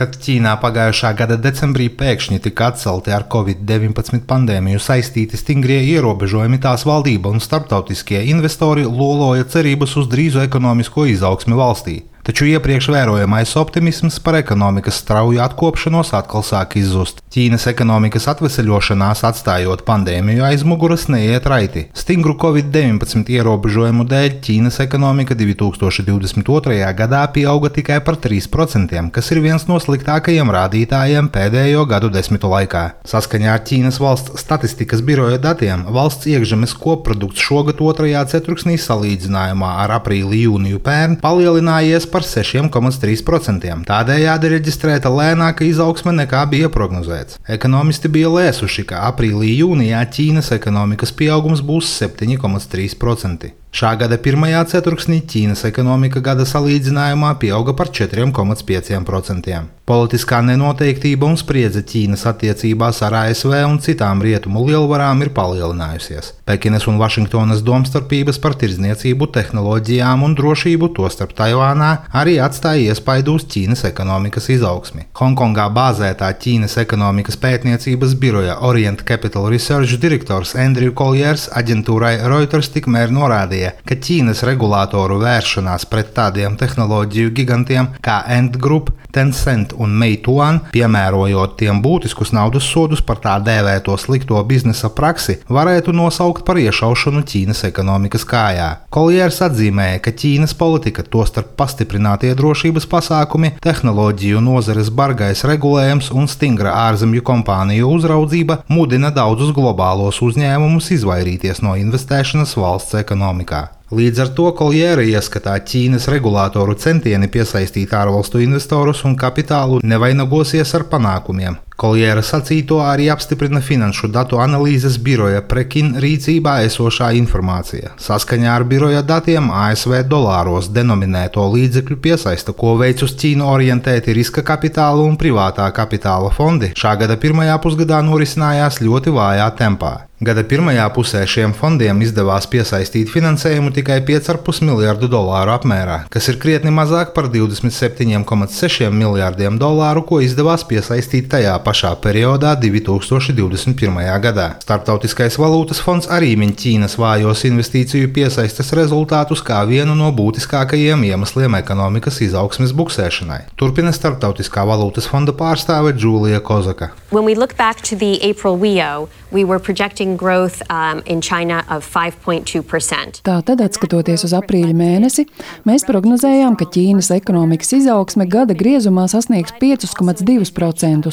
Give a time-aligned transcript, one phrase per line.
[0.00, 6.86] Kad Ķīnā pagājušā gada decembrī pēkšņi tika atcelti ar Covid-19 pandēmiju saistīti stingrie ierobežojumi, tās
[6.88, 11.98] valdība un starptautiskie investori loloja cerības uz drīzu ekonomisko izaugsmi valstī.
[12.30, 17.16] Taču iepriekš vērojamais optimisms par ekonomikas strauju atkopšanos atkal sāk izzust.
[17.34, 21.88] Ķīnas ekonomikas atvesaļošanās, atstājot pandēmiju aiz muguras, neiet raiti.
[21.90, 26.76] Stingru Covid-19 ierobežojumu dēļ Ķīnas ekonomika 2022.
[27.00, 32.84] gadā pieauga tikai par 3%, kas ir viens no sliktākajiem rādītājiem pēdējo gadu desmitu laikā.
[33.10, 39.98] Saskaņā ar Ķīnas valsts statistikas biroja datiem valsts iekšzemes koprodukts šogad otrajā ceturksnī salīdzinājumā ar
[39.98, 43.76] aprīli-jūniju pērn palielinājies par 6,3%.
[43.88, 47.38] Tādējādi reģistrēta lēnāka izaugsme nekā bija prognozēts.
[47.56, 53.54] Ekonomisti bija lēsuši, ka aprīlī-jūnijā Ķīnas ekonomikas pieaugums būs 7,3%.
[53.70, 59.60] Šā gada pirmajā ceturksnī Ķīnas ekonomika gada salīdzinājumā pieauga par 4,5%.
[59.90, 66.28] Politiskā nenoteiktība un spriedze Ķīnas attiecībās ar ASV un citām rietumu lielvarām ir palielinājusies.
[66.46, 71.90] Pekinas un Vašingtonas domstarpības par tirdzniecību, tehnoloģijām un drošību, tostarp Taivānā,
[72.22, 75.08] arī atstāja iespaidu uz Ķīnas ekonomikas izaugsmi.
[75.18, 83.10] Hongkongā bāzētā Ķīnas ekonomikas pētniecības biroja Orient Capital Research direktors Andrew Colliers aģentūrai Reuters tikmēr
[83.10, 89.90] norādīja, norādīja, ka Ķīnas regulātoru vēršanās pret tādiem tehnoloģiju gigantiem kā Ant Group, Tencent un
[89.90, 96.60] Meituan, piemērojot tiem būtiskus naudas sodus par tā dēvēto slikto biznesa praksi, varētu nosaukt par
[96.62, 98.68] iešaušanu Ķīnas ekonomikas kājā.
[98.94, 106.76] Koljērs atzīmēja, ka Ķīnas politika, tostarp pastiprinātie drošības pasākumi, tehnoloģiju nozares bargais regulējums un stingra
[106.86, 113.49] ārzemju kompāniju uzraudzība mudina daudzus globālos uzņēmumus izvairīties no investēšanas valsts ekonomikā.
[113.90, 120.84] Līdz ar to Koljēra ieskatā Ķīnas regulātoru centieni piesaistīt ārvalstu investorus un kapitālu nevainagosies ar
[120.92, 121.56] panākumiem.
[121.80, 127.94] Koljēra sacīto arī apstiprina finanšu datu analīzes biroja Prekin rīcībā esošā informācija.
[128.04, 134.44] Saskaņā ar biroja datiem ASV dolāros denominēto līdzekļu piesaista, ko veic uz Ķīnu orientēti riska
[134.52, 139.96] kapitāla un privātā kapitāla fondi, šā gada pirmajā pusgadā norisinājās ļoti vājā tempā.
[140.20, 146.36] Gada pirmajā pusē šiem fondiem izdevās piesaistīt finansējumu tikai 5,5 miljardu dolāru apmērā, kas ir
[146.42, 151.69] krietni mazāk par 27,6 miljardiem dolāru, ko izdevās piesaistīt tajā pašā
[152.02, 154.00] periodā 2021.
[154.20, 154.48] gadā.
[154.64, 161.54] Startautiskais valūtas fonds arī min Ķīnas vājos investīciju piesaistes rezultātus kā vienu no būtiskākajiem iemesliem
[161.60, 163.44] ekonomikas izaugsmes buksēšanai.
[163.56, 166.90] Turpina Startautiskā valūtas fonda pārstāve Džūlija Kozaka.
[167.10, 171.20] When we look back to the April WIO, we were projecting expecting growth um, in
[171.20, 173.22] China of 5.2%.
[173.22, 175.26] Tātad, skatoties uz aprīļa mēnesi,
[175.68, 181.12] mēs prognozējām, ka Ķīnas ekonomikas izaugsme gada griezumā sasniegs 5,2%.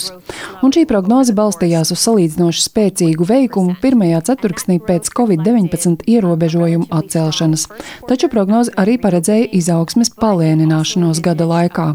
[0.65, 7.67] Un šī prognoze balstījās uz salīdzinoši spēcīgu veikumu pirmajā ceturksnī pēc Covid-19 ierobežojumu atcelšanas.
[8.09, 11.87] Taču prognoze arī paredzēja izaugsmes palēnināšanos gada laikā.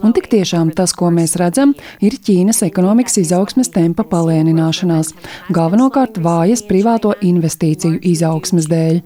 [0.00, 5.12] Un tik tiešām tas, ko mēs redzam, ir Ķīnas ekonomikas izaugsmes tempa palēnināšanās.
[5.52, 9.02] Galvenokārt vāja vājas privāto investīciju izaugsmas dēļ.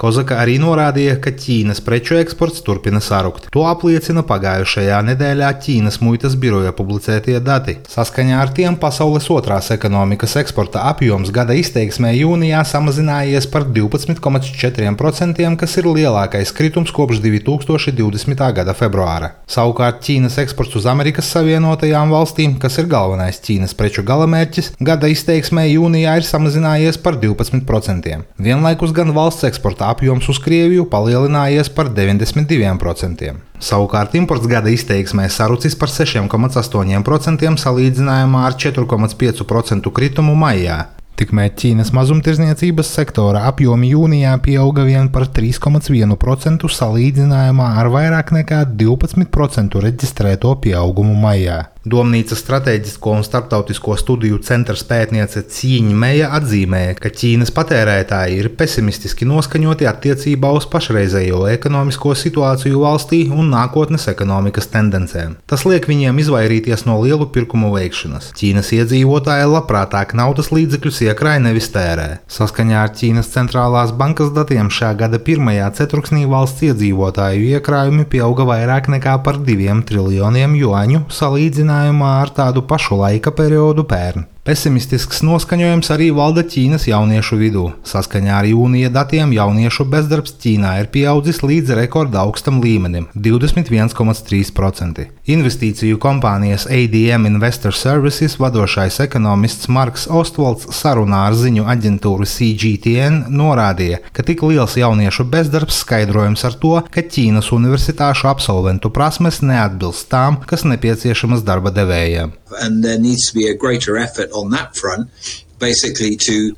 [0.00, 3.46] Kozaka arī norādīja, ka Ķīnas preču eksports turpina sarukt.
[3.54, 7.76] To apliecina pagājušajā nedēļā Ķīnas muitas biroja publicētie dati.
[7.92, 15.78] Saskaņā ar tiem pasaules otrās ekonomikas eksporta apjoms gada izteiksmē jūnijā samazinājies par 12,4%, kas
[15.78, 18.44] ir lielākais kritums kopš 2020.
[18.58, 19.32] gada februāra.
[19.50, 25.68] Savukārt Ķīnas eksports uz Amerikas Savienotajām valstīm, kas ir galvenais Ķīnas preču galamērķis, gada izteiksmē
[25.70, 28.26] jūnijā ir samazinājies par 12%.
[28.56, 33.34] Vienlaikus gan valsts eksporta apjoms uz Krieviju palielinājies par 92%.
[33.60, 40.78] Savukārt imports gada izteiksmē sarucis par 6,8% salīdzinājumā ar 4,5% kritumu maijā.
[41.20, 49.84] Tikmēr Ķīnas mazumtirdzniecības sektora apjomi jūnijā pieauga vien par 3,1% salīdzinājumā ar vairāk nekā 12%
[49.84, 51.66] reģistrēto pieaugumu maijā.
[51.86, 59.28] Domnīcas strateģisko un starptautisko studiju centra pētniece Cīņa Meija atzīmēja, ka Ķīnas patērētāji ir pesimistiski
[59.30, 65.36] noskaņoti attiecībā uz pašreizējo ekonomisko situāciju valstī un nākotnes ekonomikas tendencēm.
[65.46, 68.32] Tas liek viņiem izvairīties no lielu pirkumu veikšanas.
[68.34, 72.08] Ķīnas iedzīvotāji labprātāk naudas līdzekļus iekrāj nevis tērē.
[72.26, 78.90] Saskaņā ar Ķīnas centrālās bankas datiem šā gada pirmajā ceturksnī valsts iedzīvotāju iekrājumi pieauga vairāk
[78.96, 84.24] nekā par diviem triljoniem juaņu salīdzinājumā salīdzinājumā ar tādu pašu laika periodu pērn.
[84.46, 87.64] Pesimistisks noskaņojums arī valda Ķīnas jauniešu vidū.
[87.90, 95.08] Saskaņā ar jūnija datiem jauniešu bezdarbs Ķīnā ir pieaudzis līdz rekorda augstam līmenim- 21,3%.
[95.26, 103.98] Investīciju kompānijas ADM Investor Services vadošais ekonomists Marks Ostvalds sarunā ar ziņu aģentūru CGTN norādīja,
[104.12, 110.38] ka tik liels jauniešu bezdarbs skaidrojams ar to, ka Ķīnas universitāšu absolventu prasmes neatbilst tām,
[110.46, 112.30] kas nepieciešamas darba devējiem.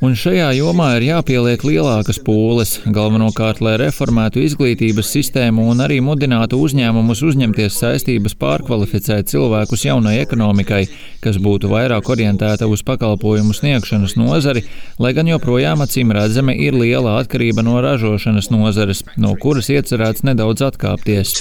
[0.02, 6.58] Un šajā jomā ir jāpieliek lielākas pūles, galvenokārt, lai reformētu izglītības sistēmu un arī mudinātu
[6.64, 10.82] uzņēmumus uzņemties saistības pārkvalificēt cilvēkus jaunai ekonomikai,
[11.22, 14.66] kas būtu vairāk orientēta uz pakalpojumu sniegšanas nozari,
[14.98, 20.66] lai gan joprojām acīm redzami ir liela atkarība no ražošanas nozares, no kuras iecerēts nedaudz
[20.72, 21.36] atkāpties.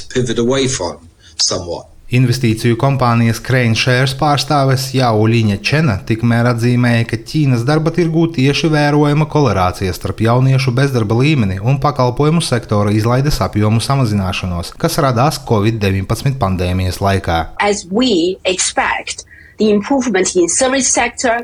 [2.07, 9.27] Investīciju kompānijas Crane Shares pārstāves Jauliņa Čena tikmēr atzīmēja, ka Ķīnas darba tirgū tieši vērojama
[9.27, 17.03] korelācija starp jauniešu bezdarba līmeni un pakalpojumu sektora izlaides apjomu samazināšanos, kas radās Covid-19 pandēmijas
[17.03, 17.41] laikā.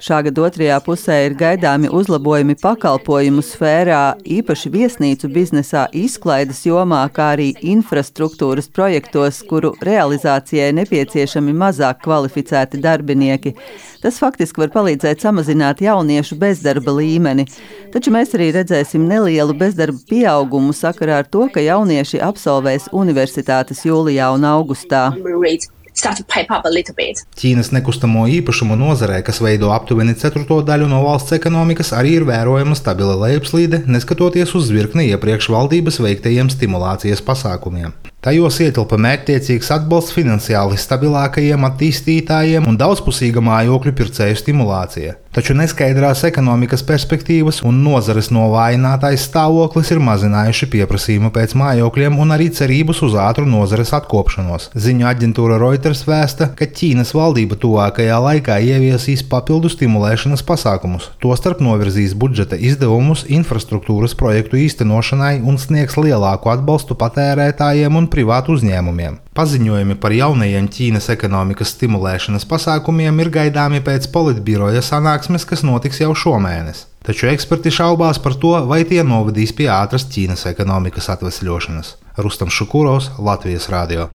[0.06, 7.32] Šā gada otrajā pusē ir gaidāmi uzlabojumi pakalpojumu sfērā, īpaši viesnīcu biznesā, izklaides jomā, kā
[7.34, 13.56] arī infrastruktūras projektos, kuru realizācijai nepieciešami mazāk kvalificēti darbinieki.
[14.06, 17.50] Tas faktiski var palīdzēt samazināt jauniešu bezdarba līmeni,
[17.96, 24.36] taču mēs arī redzēsim nelielu bezdarba pieaugumu sakarā ar to, ka jaunieši absolvēs universitātes jūlijā
[24.38, 25.08] un augustā.
[27.40, 32.78] Ķīnas nekustamo īpašumu nozarē, kas veido aptuveni ceturto daļu no valsts ekonomikas, arī ir vērojama
[32.78, 37.94] stabila lejupslīde, neskatoties uz virkni iepriekš valdības veiktajiem stimulācijas pasākumiem.
[38.24, 45.18] Tajos ietilpa mērķtiecīgs atbalsts finansiāli stabilākajiem attīstītājiem un daudzpusīga mājokļu pircēju stimulācija.
[45.34, 52.52] Taču neskaidrās ekonomikas perspektīvas un nozares novājinātais stāvoklis ir mazinājuši pieprasījumu pēc mājokļiem un arī
[52.54, 54.70] cerības uz ātru nozares atkopšanos.
[54.78, 62.14] Ziņu aģentūra Reuters vēsta, ka Ķīnas valdība tuvākajā laikā ieviesīs papildu stimulēšanas pasākumus, tostarp novirzīs
[62.14, 69.23] budžeta izdevumus infrastruktūras projektu īstenošanai un sniegs lielāku atbalstu patērētājiem un privātu uzņēmumiem.
[69.34, 76.12] Paziņojumi par jaunajiem Ķīnas ekonomikas stimulēšanas pasākumiem ir gaidāmi pēc politbiroja sanāksmes, kas notiks jau
[76.14, 76.84] šomēnes.
[77.04, 81.96] Taču eksperti šaubās par to, vai tie novadīs pie ātras Ķīnas ekonomikas atvesļošanas.
[82.22, 84.12] Rustam Šukurovs, Latvijas Rādio.